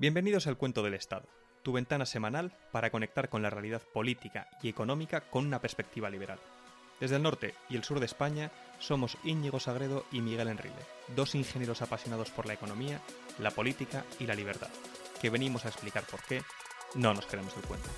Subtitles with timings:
[0.00, 1.26] Bienvenidos al Cuento del Estado,
[1.64, 6.38] tu ventana semanal para conectar con la realidad política y económica con una perspectiva liberal.
[7.00, 10.76] Desde el norte y el sur de España somos Íñigo Sagredo y Miguel Enrile,
[11.16, 13.00] dos ingenieros apasionados por la economía,
[13.40, 14.70] la política y la libertad,
[15.20, 16.42] que venimos a explicar por qué
[16.94, 17.88] no nos queremos el cuento.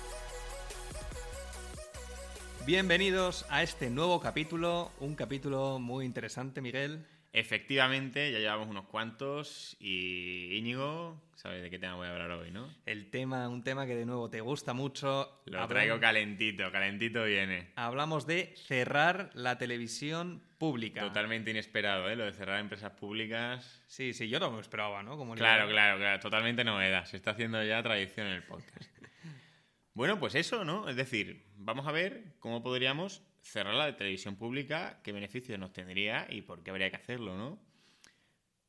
[2.65, 7.05] Bienvenidos a este nuevo capítulo, un capítulo muy interesante, Miguel.
[7.33, 12.51] Efectivamente, ya llevamos unos cuantos y Íñigo, ¿sabes de qué tema voy a hablar hoy,
[12.51, 12.67] no?
[12.85, 15.41] El tema, un tema que de nuevo te gusta mucho.
[15.45, 17.71] Lo traigo calentito, calentito viene.
[17.75, 20.99] Hablamos de cerrar la televisión pública.
[20.99, 22.17] Totalmente inesperado, ¿eh?
[22.17, 23.81] Lo de cerrar empresas públicas.
[23.87, 25.15] Sí, sí, yo no me lo esperaba, ¿no?
[25.15, 27.05] Como claro, claro, claro, totalmente novedad.
[27.05, 28.91] Se está haciendo ya tradición en el podcast.
[29.93, 30.89] bueno, pues eso, ¿no?
[30.89, 36.27] Es decir, vamos a ver cómo podríamos cerrar la televisión pública, qué beneficios nos tendría
[36.29, 37.59] y por qué habría que hacerlo, ¿no?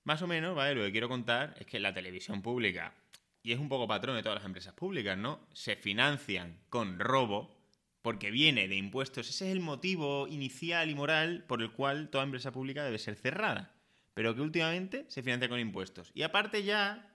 [0.04, 0.74] Más o menos, ¿vale?
[0.74, 2.94] Lo que quiero contar es que la televisión pública,
[3.42, 5.46] y es un poco patrón de todas las empresas públicas, ¿no?
[5.52, 7.56] Se financian con robo
[8.02, 9.28] porque viene de impuestos.
[9.28, 13.14] Ese es el motivo inicial y moral por el cual toda empresa pública debe ser
[13.14, 13.74] cerrada.
[14.14, 16.10] Pero que últimamente se financia con impuestos.
[16.14, 17.08] Y aparte ya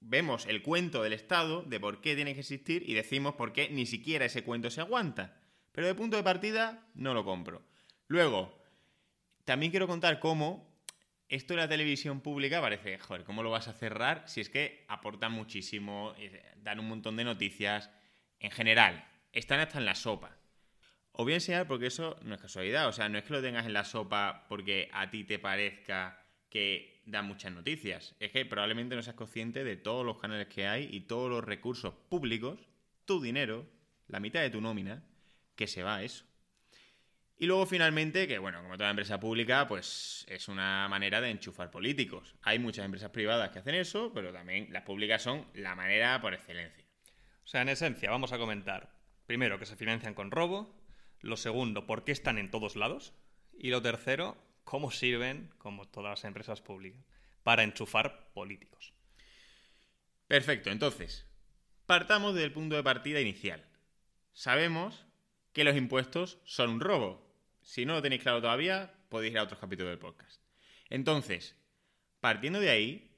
[0.00, 3.68] vemos el cuento del Estado de por qué tiene que existir y decimos por qué
[3.68, 5.39] ni siquiera ese cuento se aguanta.
[5.72, 7.62] Pero de punto de partida no lo compro.
[8.08, 8.60] Luego,
[9.44, 10.70] también quiero contar cómo
[11.28, 14.84] esto de la televisión pública parece, joder, ¿cómo lo vas a cerrar si es que
[14.88, 17.88] aportan muchísimo, eh, dan un montón de noticias?
[18.40, 20.36] En general, están hasta en la sopa.
[21.12, 23.42] Os voy a enseñar porque eso no es casualidad, o sea, no es que lo
[23.42, 28.44] tengas en la sopa porque a ti te parezca que da muchas noticias, es que
[28.44, 32.58] probablemente no seas consciente de todos los canales que hay y todos los recursos públicos,
[33.04, 33.66] tu dinero,
[34.08, 35.04] la mitad de tu nómina,
[35.60, 36.24] que se va eso.
[37.36, 41.70] Y luego finalmente, que bueno, como toda empresa pública, pues es una manera de enchufar
[41.70, 42.34] políticos.
[42.40, 46.32] Hay muchas empresas privadas que hacen eso, pero también las públicas son la manera por
[46.32, 46.86] excelencia.
[47.44, 50.82] O sea, en esencia, vamos a comentar, primero, que se financian con robo,
[51.20, 53.12] lo segundo, por qué están en todos lados,
[53.52, 57.04] y lo tercero, cómo sirven, como todas las empresas públicas,
[57.42, 58.94] para enchufar políticos.
[60.26, 61.26] Perfecto, entonces,
[61.84, 63.62] partamos del punto de partida inicial.
[64.32, 65.04] Sabemos
[65.52, 67.26] que los impuestos son un robo.
[67.62, 70.40] Si no lo tenéis claro todavía, podéis ir a otros capítulos del podcast.
[70.88, 71.56] Entonces,
[72.20, 73.10] partiendo de ahí,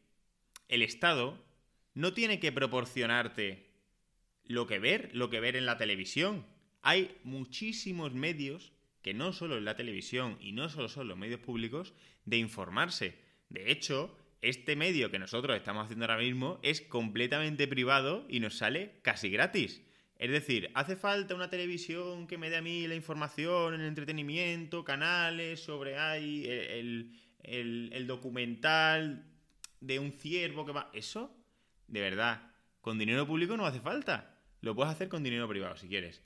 [0.69, 1.43] el Estado
[1.95, 3.71] no tiene que proporcionarte
[4.45, 6.47] lo que ver, lo que ver en la televisión.
[6.83, 8.73] Hay muchísimos medios,
[9.03, 11.95] que no solo en la televisión y no solo son los medios públicos,
[12.25, 13.19] de informarse.
[13.49, 18.57] De hecho, este medio que nosotros estamos haciendo ahora mismo es completamente privado y nos
[18.57, 19.83] sale casi gratis.
[20.23, 24.85] Es decir, hace falta una televisión que me dé a mí la información, el entretenimiento,
[24.85, 29.27] canales sobre ahí, el, documental
[29.81, 30.91] de un ciervo que va.
[30.93, 31.37] Eso,
[31.89, 34.39] de verdad, con dinero público no hace falta.
[34.61, 36.23] Lo puedes hacer con dinero privado si quieres.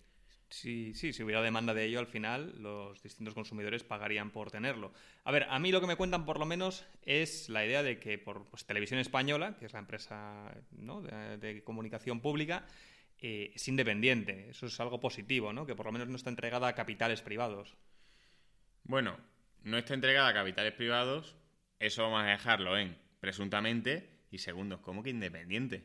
[0.50, 4.92] Sí, sí, si hubiera demanda de ello, al final los distintos consumidores pagarían por tenerlo.
[5.24, 7.98] A ver, a mí lo que me cuentan por lo menos es la idea de
[7.98, 12.66] que por pues, Televisión Española, que es la empresa de comunicación pública,
[13.18, 14.50] eh, es independiente.
[14.50, 15.66] Eso es algo positivo, ¿no?
[15.66, 17.76] Que por lo menos no está entregada a capitales privados.
[18.84, 19.18] Bueno,
[19.62, 21.36] no está entregada a capitales privados,
[21.78, 24.10] eso vamos a dejarlo en presuntamente.
[24.30, 25.84] Y segundo, ¿cómo que independiente?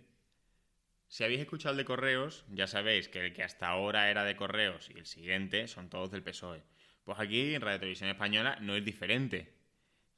[1.08, 4.36] Si habéis escuchado el de correos, ya sabéis que el que hasta ahora era de
[4.36, 6.64] correos y el siguiente son todos del PSOE.
[7.04, 9.54] Pues aquí en Radio Televisión Española no es diferente.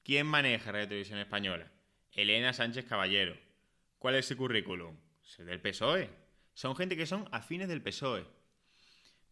[0.03, 1.71] ¿Quién maneja Radio Televisión Española?
[2.11, 3.37] Elena Sánchez Caballero.
[3.97, 4.97] ¿Cuál es su currículum?
[5.23, 6.22] Es el del PSOE
[6.53, 8.25] son gente que son afines del PSOE.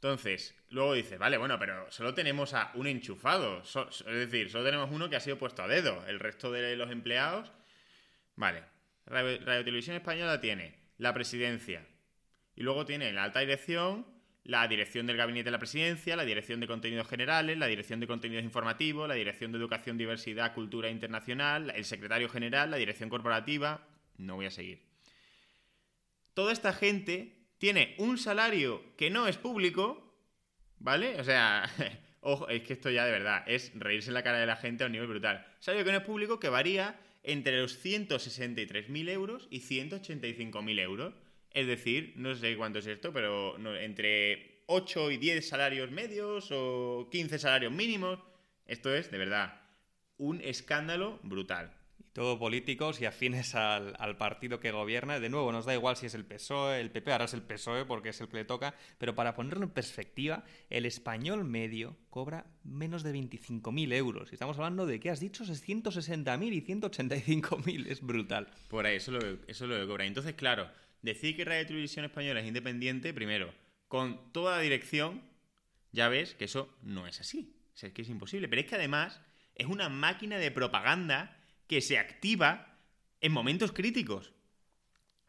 [0.01, 3.61] Entonces, luego dice, vale, bueno, pero solo tenemos a un enchufado.
[3.61, 6.03] es decir, solo tenemos uno que ha sido puesto a dedo.
[6.07, 7.51] El resto de los empleados.
[8.35, 8.63] Vale.
[9.05, 11.85] Radio, Televisión Española tiene la presidencia.
[12.55, 14.07] Y luego tiene la alta dirección,
[14.43, 18.07] la dirección del gabinete de la presidencia, la dirección de contenidos generales, la dirección de
[18.07, 23.87] contenidos informativos, la dirección de educación, diversidad, cultura internacional, el secretario general, la dirección corporativa.
[24.17, 24.90] No voy a seguir
[26.33, 30.15] toda esta gente tiene un salario que no es público,
[30.79, 31.19] ¿vale?
[31.19, 31.69] O sea,
[32.21, 34.83] ojo, es que esto ya de verdad es reírse en la cara de la gente
[34.83, 35.45] a un nivel brutal.
[35.59, 41.13] Salario que no es público que varía entre los 163.000 euros y 185.000 euros.
[41.51, 47.09] Es decir, no sé cuánto es esto, pero entre 8 y 10 salarios medios o
[47.11, 48.19] 15 salarios mínimos.
[48.65, 49.61] Esto es, de verdad,
[50.17, 51.80] un escándalo brutal.
[52.13, 55.19] Todo políticos y afines al, partido que gobierna.
[55.19, 57.85] De nuevo, nos da igual si es el PSOE, el PP, ahora es el PSOE
[57.85, 62.45] porque es el que le toca, pero para ponerlo en perspectiva, el español medio cobra
[62.63, 64.31] menos de 25.000 euros.
[64.31, 65.45] Y estamos hablando de, ¿qué has dicho?
[65.45, 67.87] 160.000 y 185.000.
[67.87, 68.47] Es brutal.
[68.67, 70.05] Por ahí, eso lo, eso lo cobra.
[70.05, 70.69] Entonces, claro,
[71.01, 73.53] decir que Radio Televisión Española es independiente, primero,
[73.87, 75.21] con toda la dirección,
[75.91, 77.55] ya ves que eso no es así.
[77.81, 78.47] es que es imposible.
[78.47, 79.21] Pero es que además
[79.55, 81.37] es una máquina de propaganda
[81.71, 82.77] que se activa
[83.21, 84.33] en momentos críticos.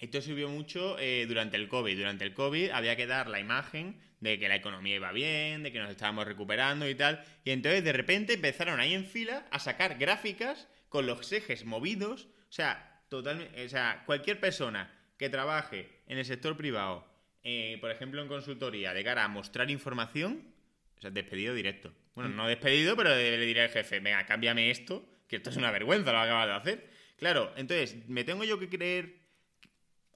[0.01, 1.97] Esto sirvió mucho eh, durante el COVID.
[1.97, 5.71] Durante el COVID había que dar la imagen de que la economía iba bien, de
[5.71, 7.23] que nos estábamos recuperando y tal.
[7.45, 12.25] Y entonces de repente empezaron ahí en fila a sacar gráficas con los ejes movidos.
[12.49, 17.07] O sea, totalmente, o sea cualquier persona que trabaje en el sector privado,
[17.45, 20.53] eh, por ejemplo en consultoría, de cara a mostrar información,
[20.99, 21.95] o sea, despedido directo.
[22.17, 25.71] Bueno, no despedido, pero le diré al jefe, venga, cámbiame esto que esto es una
[25.71, 26.91] vergüenza lo que acabas de hacer.
[27.17, 29.23] Claro, entonces, me tengo yo que creer...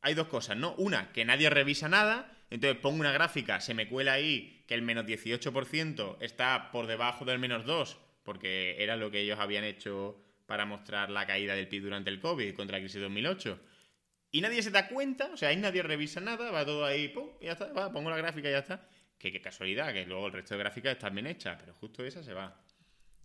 [0.03, 0.75] Hay dos cosas, ¿no?
[0.75, 4.83] Una, que nadie revisa nada, entonces pongo una gráfica, se me cuela ahí que el
[4.83, 10.23] menos 18% está por debajo del menos 2, porque era lo que ellos habían hecho
[10.45, 13.59] para mostrar la caída del PIB durante el COVID contra la crisis de 2008.
[14.33, 17.31] Y nadie se da cuenta, o sea, ahí nadie revisa nada, va todo ahí, pum,
[17.41, 18.87] y ya está, va, pongo la gráfica y ya está.
[19.19, 22.23] Que qué casualidad, que luego el resto de gráficas están bien hechas, pero justo esa
[22.23, 22.66] se va.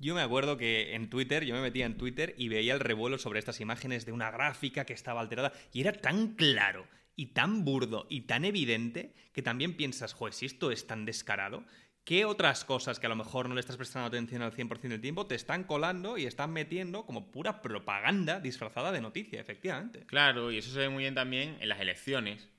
[0.01, 3.19] Yo me acuerdo que en Twitter, yo me metía en Twitter y veía el revuelo
[3.19, 7.63] sobre estas imágenes de una gráfica que estaba alterada y era tan claro y tan
[7.63, 11.65] burdo y tan evidente que también piensas, joder, si esto es tan descarado,
[12.03, 15.01] ¿qué otras cosas que a lo mejor no le estás prestando atención al 100% del
[15.01, 20.07] tiempo te están colando y están metiendo como pura propaganda disfrazada de noticia, efectivamente?
[20.07, 22.49] Claro, y eso se ve muy bien también en las elecciones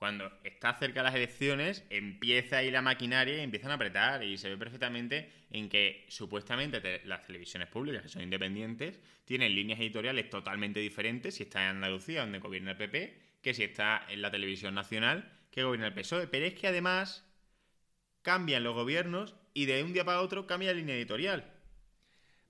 [0.00, 4.24] cuando está cerca las elecciones, empieza ahí la maquinaria y empiezan a apretar.
[4.24, 9.78] Y se ve perfectamente en que supuestamente las televisiones públicas, que son independientes, tienen líneas
[9.78, 14.22] editoriales totalmente diferentes si está en Andalucía, donde gobierna el PP, que si está en
[14.22, 16.28] la televisión nacional, que gobierna el PSOE.
[16.28, 17.30] Pero es que además
[18.22, 21.44] cambian los gobiernos y de un día para otro cambia la línea editorial.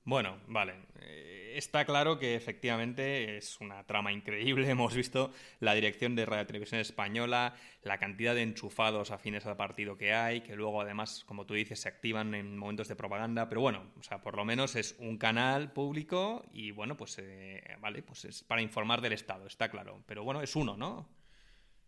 [0.04, 0.74] Bueno, vale.
[1.00, 4.68] Eh, está claro que efectivamente es una trama increíble.
[4.70, 9.98] Hemos visto la dirección de Radio Televisión Española, la cantidad de enchufados afines al partido
[9.98, 13.48] que hay, que luego además, como tú dices, se activan en momentos de propaganda.
[13.48, 17.62] Pero bueno, o sea, por lo menos es un canal público y bueno, pues eh,
[17.80, 20.02] vale, pues es para informar del Estado, está claro.
[20.06, 21.08] Pero bueno, es uno, ¿no?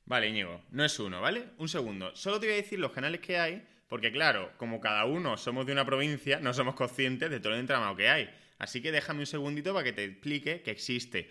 [0.04, 1.50] Vale, Íñigo, no es uno, ¿vale?
[1.58, 2.14] Un segundo.
[2.14, 5.66] Solo te voy a decir los canales que hay porque claro, como cada uno somos
[5.66, 8.30] de una provincia, no somos conscientes de todo el entramado que hay.
[8.56, 11.30] Así que déjame un segundito para que te explique que existe.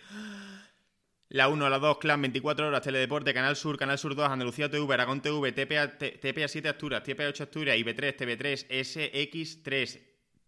[1.29, 4.93] La 1, la 2, Clan, 24 horas, Teledeporte, Canal Sur, Canal Sur 2, Andalucía TV,
[4.93, 9.99] Aragón TV, TPA, TPA 7 Asturias, TPA 8 Asturias, IB3, TV3, SX3,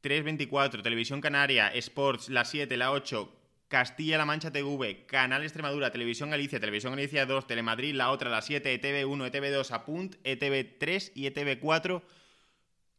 [0.02, 3.43] 324, Televisión Canaria, Sports, la 7, la 8,
[3.74, 8.80] Castilla-La Mancha TV, Canal Extremadura, Televisión Galicia, Televisión Galicia 2, Telemadrid, la otra, la 7,
[8.80, 12.04] ETV1, ETV2, Apunt, ETV3 y ETV4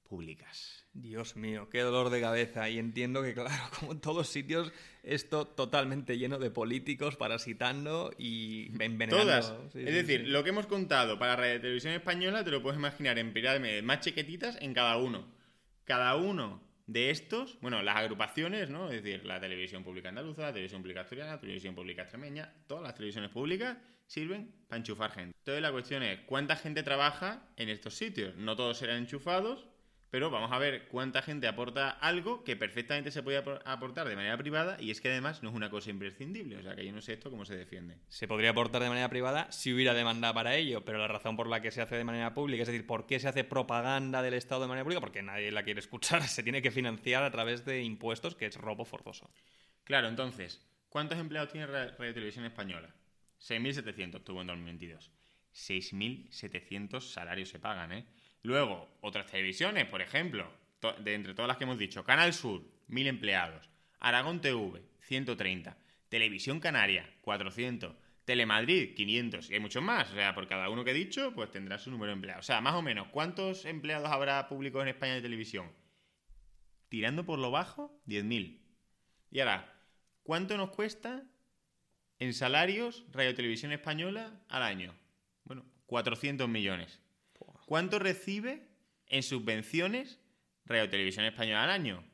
[0.02, 0.84] públicas.
[0.92, 2.68] Dios mío, qué dolor de cabeza.
[2.68, 4.72] Y entiendo que, claro, como en todos sitios,
[5.04, 9.18] esto totalmente lleno de políticos parasitando y envenenando.
[9.18, 9.54] Todas.
[9.76, 13.32] es decir, lo que hemos contado para Radio Televisión Española te lo puedes imaginar en
[13.32, 15.24] pirámides más chiquititas en cada uno.
[15.84, 18.90] Cada uno de estos, bueno, las agrupaciones, ¿no?
[18.90, 22.82] Es decir, la televisión pública andaluza, la televisión pública asturiana, la televisión pública extremeña, todas
[22.82, 25.36] las televisiones públicas sirven para enchufar gente.
[25.38, 28.36] Entonces la cuestión es, ¿cuánta gente trabaja en estos sitios?
[28.36, 29.66] No todos serán enchufados,
[30.14, 34.38] pero vamos a ver cuánta gente aporta algo que perfectamente se puede aportar de manera
[34.38, 36.56] privada y es que además no es una cosa imprescindible.
[36.56, 37.96] O sea que yo no sé esto cómo se defiende.
[38.11, 41.48] Se podría aportar de manera privada si hubiera demanda para ello, pero la razón por
[41.48, 44.34] la que se hace de manera pública, es decir, ¿por qué se hace propaganda del
[44.34, 45.00] Estado de manera pública?
[45.00, 48.55] Porque nadie la quiere escuchar, se tiene que financiar a través de impuestos, que es
[48.55, 49.29] robo forzoso.
[49.82, 52.94] Claro, entonces, ¿cuántos empleados tiene Radio Televisión Española?
[53.41, 55.10] 6.700 tuvo en 2022.
[55.53, 58.06] 6.700 salarios se pagan, ¿eh?
[58.44, 60.46] Luego, otras televisiones, por ejemplo,
[61.01, 63.70] de entre todas las que hemos dicho, Canal Sur, 1000 empleados,
[64.01, 65.79] Aragón TV, 130,
[66.10, 67.96] Televisión Canaria, 400,
[68.27, 70.10] Telemadrid, 500, y hay muchos más.
[70.10, 72.44] O sea, por cada uno que he dicho, pues tendrá su número de empleados.
[72.44, 75.72] O sea, más o menos, ¿cuántos empleados habrá públicos en España de televisión?
[76.91, 78.60] Tirando por lo bajo, 10.000.
[79.31, 79.74] Y ahora,
[80.22, 81.24] ¿cuánto nos cuesta
[82.19, 84.94] en salarios Radio Televisión Española al año?
[85.44, 87.01] Bueno, 400 millones.
[87.66, 88.68] ¿Cuánto recibe
[89.06, 90.20] en subvenciones
[90.66, 92.04] Radio Televisión Española al año?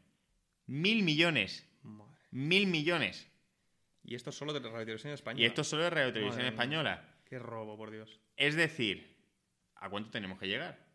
[0.67, 1.67] Mil millones.
[2.31, 3.29] Mil millones.
[4.05, 5.43] Y esto solo de Radio Televisión Española.
[5.43, 7.17] Y esto solo de Radio Televisión Española.
[7.25, 8.21] Qué robo, por Dios.
[8.37, 9.17] Es decir,
[9.75, 10.87] ¿a cuánto tenemos que llegar?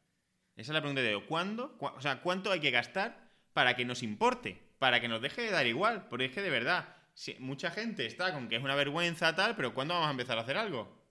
[0.55, 1.77] Esa es la pregunta de ¿cuándo?
[1.79, 4.61] o sea, ¿cuánto hay que gastar para que nos importe?
[4.79, 6.07] Para que nos deje de dar igual.
[6.09, 9.55] Porque es que de verdad, sí, mucha gente está con que es una vergüenza tal,
[9.55, 11.04] pero ¿cuándo vamos a empezar a hacer algo?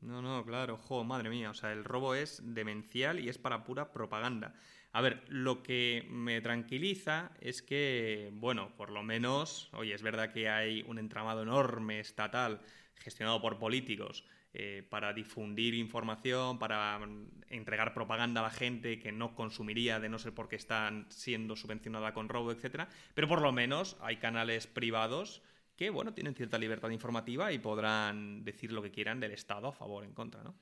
[0.00, 3.64] No, no, claro, jo, madre mía, o sea, el robo es demencial y es para
[3.64, 4.54] pura propaganda.
[4.92, 10.32] A ver, lo que me tranquiliza es que, bueno, por lo menos, oye, es verdad
[10.32, 12.60] que hay un entramado enorme estatal
[12.96, 19.12] gestionado por políticos eh, para difundir información, para mm, entregar propaganda a la gente que
[19.12, 22.88] no consumiría de no ser porque están siendo subvencionada con robo, etcétera.
[23.14, 25.42] Pero por lo menos hay canales privados
[25.80, 29.72] que, bueno, tienen cierta libertad informativa y podrán decir lo que quieran del Estado a
[29.72, 30.54] favor o en contra, ¿no?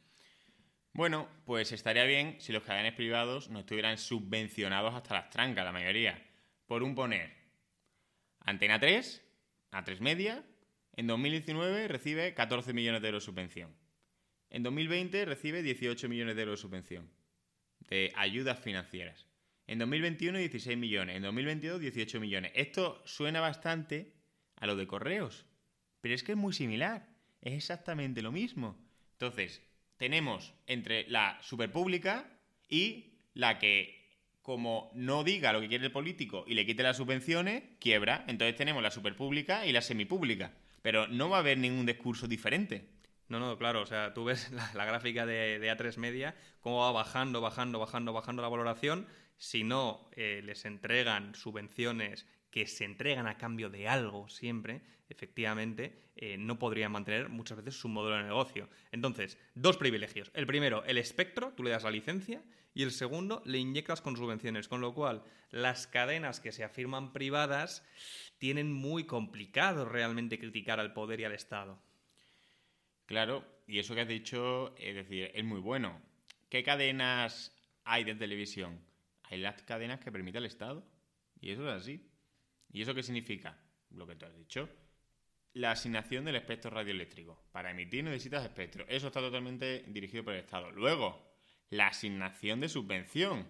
[0.93, 5.73] Bueno, pues estaría bien si los canales privados no estuvieran subvencionados hasta las trancas, la
[5.73, 6.25] mayoría.
[6.69, 7.35] Por un poner,
[8.39, 9.21] Antena 3,
[9.73, 10.45] A3 Media,
[10.95, 13.75] en 2019 recibe 14 millones de euros de subvención.
[14.51, 17.11] En 2020 recibe 18 millones de euros de subvención
[17.89, 19.27] de ayudas financieras.
[19.67, 22.53] En 2021 16 millones, en 2022 18 millones.
[22.55, 24.18] Esto suena bastante
[24.61, 25.47] a lo de correos.
[26.01, 27.09] Pero es que es muy similar.
[27.41, 28.79] Es exactamente lo mismo.
[29.13, 29.63] Entonces,
[29.97, 32.31] tenemos entre la superpública
[32.69, 34.07] y la que,
[34.43, 38.25] como no diga lo que quiere el político y le quite las subvenciones, quiebra.
[38.29, 40.53] Entonces tenemos la superpública y la semipública.
[40.83, 42.89] Pero no va a haber ningún discurso diferente.
[43.29, 47.41] No, no, claro, o sea, tú ves la, gráfica de, A3 Media, cómo va bajando,
[47.41, 49.07] bajando, bajando, bajando la valoración.
[49.39, 56.03] Si no eh, les entregan subvenciones que se entregan a cambio de algo siempre, efectivamente,
[56.17, 58.69] eh, no podrían mantener muchas veces su modelo de negocio.
[58.91, 60.31] Entonces, dos privilegios.
[60.35, 62.43] El primero, el espectro, tú le das la licencia,
[62.75, 67.13] y el segundo, le inyectas con subvenciones, con lo cual las cadenas que se afirman
[67.13, 67.85] privadas
[68.39, 71.81] tienen muy complicado realmente criticar al poder y al Estado.
[73.07, 76.01] Claro, y eso que has dicho, es decir, es muy bueno.
[76.51, 77.53] ¿Qué cadenas
[77.85, 78.88] hay de televisión?
[79.31, 80.85] Hay las cadenas que permite el Estado.
[81.41, 82.11] Y eso es así.
[82.71, 83.59] ¿Y eso qué significa?
[83.91, 84.69] Lo que tú has dicho.
[85.55, 87.43] La asignación del espectro radioeléctrico.
[87.53, 88.85] Para emitir necesitas espectro.
[88.89, 90.71] Eso está totalmente dirigido por el Estado.
[90.71, 91.33] Luego,
[91.71, 93.47] la asignación de subvención.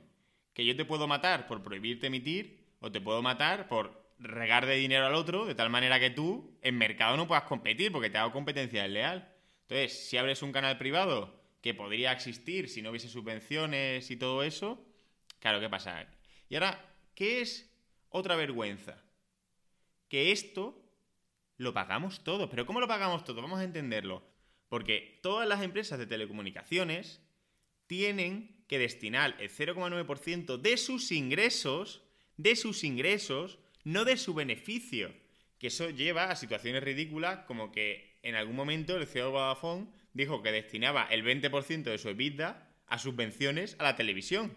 [0.53, 4.77] Que yo te puedo matar por prohibirte emitir o te puedo matar por regar de
[4.77, 8.19] dinero al otro de tal manera que tú en mercado no puedas competir porque te
[8.19, 9.33] hago competencia desleal.
[9.63, 14.43] Entonces, si abres un canal privado que podría existir si no hubiese subvenciones y todo
[14.43, 14.85] eso,
[15.40, 16.07] claro, ¿qué pasa?
[16.49, 17.71] Y ahora, ¿qué es
[18.11, 19.02] otra vergüenza?
[20.09, 20.83] que esto
[21.57, 22.49] lo pagamos todo.
[22.49, 23.42] ¿Pero cómo lo pagamos todo?
[23.42, 24.23] Vamos a entenderlo.
[24.68, 27.23] Porque todas las empresas de telecomunicaciones
[27.87, 32.02] tienen que destinar el 0,9% de sus ingresos,
[32.37, 35.14] de sus ingresos, no de su beneficio.
[35.59, 39.88] Que eso lleva a situaciones ridículas como que en algún momento el CEO de Vodafone
[40.12, 44.57] dijo que destinaba el 20% de su EBITDA a subvenciones a la televisión.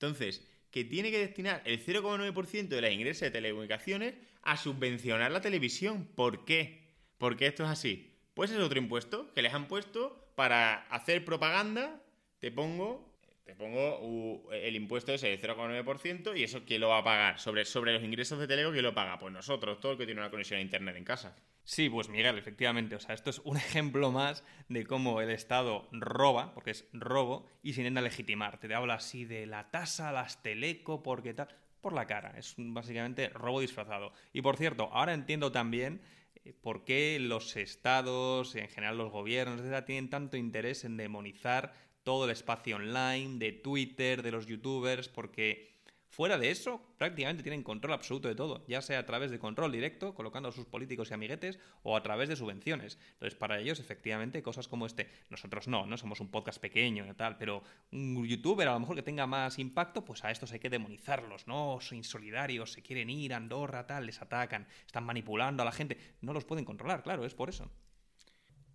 [0.00, 5.42] Entonces, que tiene que destinar el 0,9% de los ingresos de telecomunicaciones a subvencionar la
[5.42, 6.08] televisión.
[6.14, 6.88] ¿Por qué?
[7.18, 8.14] ¿Por qué esto es así?
[8.32, 12.02] Pues es otro impuesto que les han puesto para hacer propaganda.
[12.38, 13.09] Te pongo,
[13.44, 17.40] te pongo el impuesto ese del 0,9% y eso ¿quién lo va a pagar?
[17.40, 19.18] Sobre, sobre los ingresos de Telego, ¿quién lo paga?
[19.18, 21.36] Pues nosotros, todo el que tiene una conexión a Internet en casa.
[21.64, 22.96] Sí, pues Miguel, efectivamente.
[22.96, 27.46] O sea, esto es un ejemplo más de cómo el Estado roba, porque es robo,
[27.62, 28.58] y se intenta legitimar.
[28.58, 31.48] Te habla así de la tasa, las teleco, porque tal
[31.80, 32.34] por la cara.
[32.36, 34.12] Es básicamente robo disfrazado.
[34.32, 36.02] Y por cierto, ahora entiendo también
[36.44, 41.72] eh, por qué los estados, en general los gobiernos, etcétera, tienen tanto interés en demonizar
[42.10, 45.70] todo el espacio online, de Twitter, de los youtubers, porque
[46.10, 49.70] Fuera de eso, prácticamente tienen control absoluto de todo, ya sea a través de control
[49.70, 52.98] directo, colocando a sus políticos y amiguetes, o a través de subvenciones.
[53.12, 57.14] Entonces, para ellos, efectivamente, cosas como este, nosotros no, no somos un podcast pequeño y
[57.14, 57.62] tal, pero
[57.92, 61.46] un youtuber a lo mejor que tenga más impacto, pues a estos hay que demonizarlos,
[61.46, 61.78] ¿no?
[61.80, 65.96] Son insolidarios, se quieren ir a Andorra, tal, les atacan, están manipulando a la gente.
[66.22, 67.70] No los pueden controlar, claro, es por eso.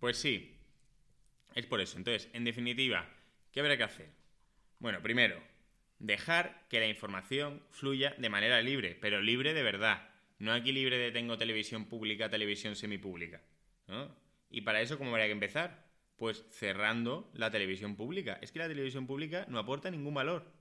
[0.00, 0.56] Pues sí,
[1.54, 1.98] es por eso.
[1.98, 3.06] Entonces, en definitiva,
[3.56, 4.10] ¿qué habrá que hacer?
[4.78, 5.42] Bueno, primero,
[5.98, 10.10] Dejar que la información fluya de manera libre, pero libre de verdad.
[10.38, 13.40] No aquí libre de tengo televisión pública, televisión semipública.
[13.88, 14.14] ¿no?
[14.50, 15.86] Y para eso, ¿cómo habría que empezar?
[16.16, 18.38] Pues cerrando la televisión pública.
[18.42, 20.52] Es que la televisión pública no aporta ningún valor.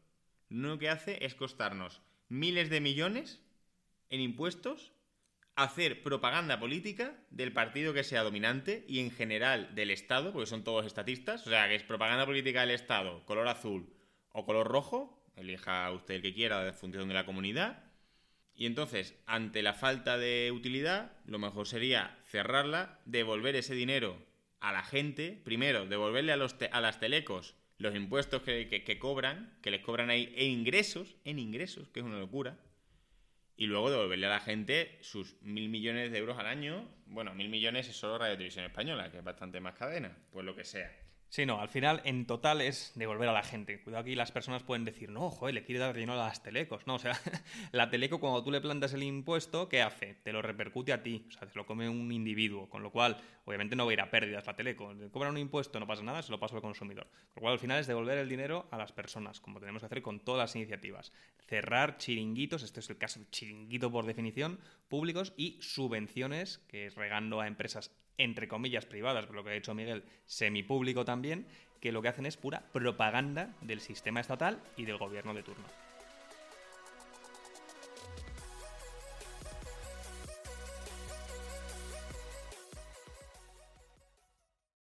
[0.48, 3.42] Lo único que hace es costarnos miles de millones
[4.10, 4.94] en impuestos,
[5.56, 10.64] hacer propaganda política del partido que sea dominante y en general del Estado, porque son
[10.64, 13.90] todos estatistas, o sea, que es propaganda política del Estado, color azul
[14.32, 17.84] o color rojo, elija usted el que quiera de función de la comunidad.
[18.54, 24.18] Y entonces, ante la falta de utilidad, lo mejor sería cerrarla, devolver ese dinero
[24.60, 29.58] a la gente, primero, devolverle a, los a las telecos los impuestos que, que, cobran,
[29.62, 32.58] que les cobran ahí en ingresos, en ingresos, que es una locura,
[33.58, 36.88] y luego devolverle a la gente sus mil millones de euros al año.
[37.06, 40.56] Bueno, mil millones es solo Radio Televisión Española, que es bastante más cadena, pues lo
[40.56, 41.05] que sea.
[41.36, 43.82] Sí, no, al final en total es devolver a la gente.
[43.82, 46.88] Cuidado aquí las personas pueden decir, no, joder, le quiere dar dinero a las telecos.
[46.88, 47.12] No, o sea,
[47.74, 50.14] la teleco cuando tú le plantas el impuesto, ¿qué hace?
[50.24, 53.18] Te lo repercute a ti, o sea, te lo come un individuo, con lo cual
[53.44, 54.94] obviamente no va a ir a pérdidas la teleco.
[54.94, 57.10] Le cobran un impuesto, no pasa nada, se lo pasa al consumidor.
[57.34, 59.88] Con lo cual al final es devolver el dinero a las personas, como tenemos que
[59.88, 61.12] hacer con todas las iniciativas.
[61.50, 66.96] Cerrar chiringuitos, este es el caso de chiringuito por definición, públicos y subvenciones, que es
[66.96, 71.48] regando a empresas entre comillas privadas, por lo que ha dicho Miguel, semipúblico también,
[71.82, 75.85] que lo que hacen es pura propaganda del sistema estatal y del gobierno de turno.